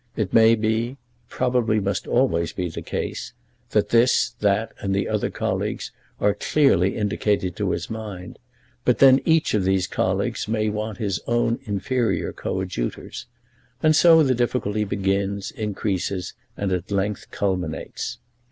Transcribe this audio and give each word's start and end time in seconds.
It 0.15 0.33
may 0.33 0.55
be, 0.55 0.97
probably 1.29 1.79
must 1.79 2.07
always 2.07 2.53
be 2.53 2.69
the 2.69 2.81
case, 2.81 3.33
that 3.69 3.89
this, 3.89 4.31
that, 4.39 4.71
and 4.79 4.95
the 4.95 5.07
other 5.07 5.29
colleagues 5.29 5.91
are 6.19 6.33
clearly 6.33 6.97
indicated 6.97 7.55
to 7.57 7.69
his 7.69 7.87
mind, 7.87 8.39
but 8.83 8.97
then 8.97 9.21
each 9.25 9.53
of 9.53 9.63
these 9.63 9.85
colleagues 9.85 10.47
may 10.47 10.69
want 10.69 10.97
his 10.97 11.19
own 11.27 11.59
inferior 11.65 12.33
coadjutors, 12.33 13.27
and 13.83 13.95
so 13.95 14.23
the 14.23 14.33
difficulty 14.33 14.85
begins, 14.85 15.51
increases, 15.51 16.33
and 16.57 16.71
at 16.71 16.89
length 16.89 17.29
culminates. 17.29 18.17